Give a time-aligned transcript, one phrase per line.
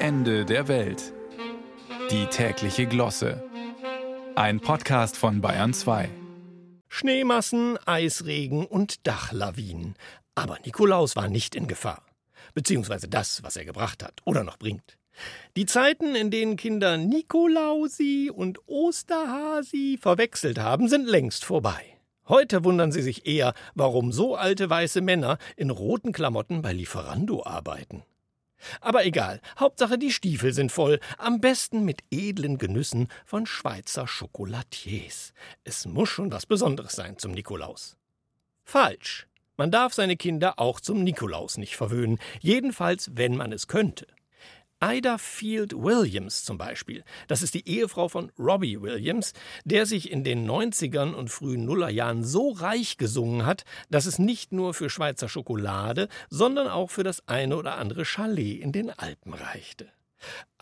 [0.00, 1.12] Ende der Welt.
[2.12, 3.42] Die tägliche Glosse.
[4.36, 6.08] Ein Podcast von Bayern 2.
[6.88, 9.96] Schneemassen, Eisregen und Dachlawinen.
[10.36, 12.04] Aber Nikolaus war nicht in Gefahr.
[12.54, 14.98] Beziehungsweise das, was er gebracht hat oder noch bringt.
[15.56, 21.82] Die Zeiten, in denen Kinder Nikolausi und Osterhasi verwechselt haben, sind längst vorbei.
[22.28, 27.44] Heute wundern sie sich eher, warum so alte weiße Männer in roten Klamotten bei Lieferando
[27.44, 28.04] arbeiten.
[28.80, 35.32] Aber egal, Hauptsache die Stiefel sind voll, am besten mit edlen Genüssen von Schweizer Schokolatiers.
[35.64, 37.96] Es muss schon was Besonderes sein zum Nikolaus.
[38.64, 39.26] Falsch.
[39.56, 44.06] Man darf seine Kinder auch zum Nikolaus nicht verwöhnen, jedenfalls wenn man es könnte.
[44.80, 49.32] Ida Field Williams zum Beispiel, das ist die Ehefrau von Robbie Williams,
[49.64, 54.52] der sich in den 90ern und frühen Nullerjahren so reich gesungen hat, dass es nicht
[54.52, 59.34] nur für Schweizer Schokolade, sondern auch für das eine oder andere Chalet in den Alpen
[59.34, 59.88] reichte.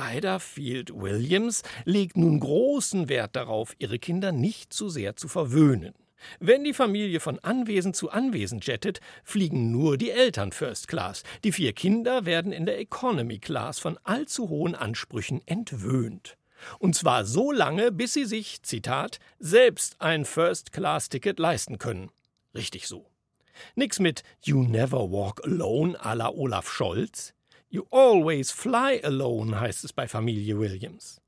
[0.00, 5.94] Ida Field Williams legt nun großen Wert darauf, ihre Kinder nicht zu sehr zu verwöhnen.
[6.40, 11.22] Wenn die Familie von Anwesen zu Anwesen jettet, fliegen nur die Eltern First Class.
[11.44, 16.36] Die vier Kinder werden in der Economy Class von allzu hohen Ansprüchen entwöhnt.
[16.78, 22.10] Und zwar so lange, bis sie sich, Zitat, selbst ein First-Class-Ticket leisten können.
[22.54, 23.06] Richtig so.
[23.74, 27.32] Nix mit You never walk alone à la Olaf Scholz.
[27.68, 31.20] You always fly alone heißt es bei Familie Williams.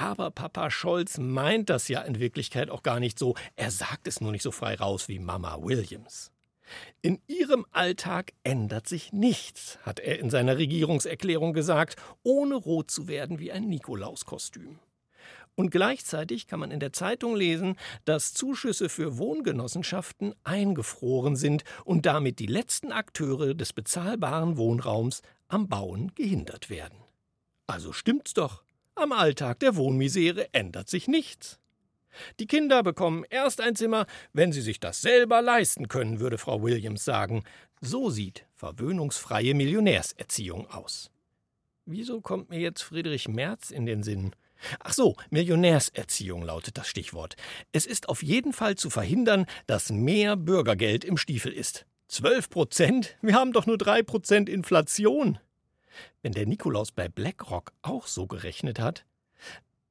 [0.00, 3.34] Aber Papa Scholz meint das ja in Wirklichkeit auch gar nicht so.
[3.54, 6.32] Er sagt es nur nicht so frei raus wie Mama Williams.
[7.02, 13.08] In ihrem Alltag ändert sich nichts, hat er in seiner Regierungserklärung gesagt, ohne rot zu
[13.08, 14.78] werden wie ein Nikolauskostüm.
[15.54, 22.06] Und gleichzeitig kann man in der Zeitung lesen, dass Zuschüsse für Wohngenossenschaften eingefroren sind und
[22.06, 26.96] damit die letzten Akteure des bezahlbaren Wohnraums am Bauen gehindert werden.
[27.66, 28.64] Also stimmt's doch.
[28.94, 31.58] Am Alltag der Wohnmisere ändert sich nichts.
[32.38, 36.62] Die Kinder bekommen erst ein Zimmer, wenn sie sich das selber leisten können, würde Frau
[36.62, 37.44] Williams sagen.
[37.80, 41.10] So sieht verwöhnungsfreie Millionärserziehung aus.
[41.86, 44.32] Wieso kommt mir jetzt Friedrich Merz in den Sinn?
[44.80, 47.36] Ach so, Millionärserziehung lautet das Stichwort.
[47.72, 51.86] Es ist auf jeden Fall zu verhindern, dass mehr Bürgergeld im Stiefel ist.
[52.08, 53.16] Zwölf Prozent?
[53.22, 55.38] Wir haben doch nur drei Prozent Inflation.
[56.22, 59.04] Wenn der Nikolaus bei BlackRock auch so gerechnet hat.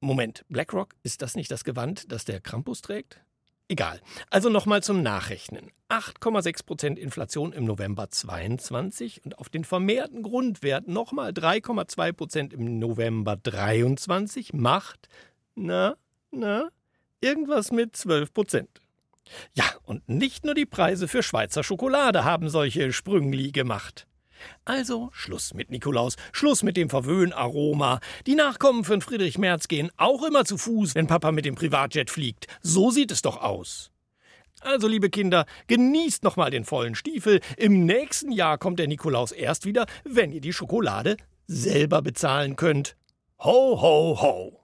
[0.00, 3.20] Moment, BlackRock, ist das nicht das Gewand, das der Krampus trägt?
[3.68, 4.00] Egal.
[4.28, 5.70] Also nochmal zum Nachrechnen.
[5.88, 14.52] 8,6% Inflation im November 22 und auf den vermehrten Grundwert nochmal 3,2% im November 23
[14.52, 15.08] macht,
[15.54, 15.96] na,
[16.30, 16.68] na,
[17.20, 18.66] irgendwas mit 12%.
[19.54, 24.06] Ja, und nicht nur die Preise für Schweizer Schokolade haben solche Sprüngli gemacht.
[24.64, 28.00] Also Schluss mit Nikolaus, Schluss mit dem Verwöhnaroma.
[28.26, 32.10] Die Nachkommen von Friedrich Merz gehen auch immer zu Fuß, wenn Papa mit dem Privatjet
[32.10, 32.46] fliegt.
[32.62, 33.90] So sieht es doch aus.
[34.60, 37.40] Also, liebe Kinder, genießt noch mal den vollen Stiefel.
[37.56, 41.16] Im nächsten Jahr kommt der Nikolaus erst wieder, wenn ihr die Schokolade
[41.46, 42.96] selber bezahlen könnt.
[43.40, 44.63] Ho, ho, ho!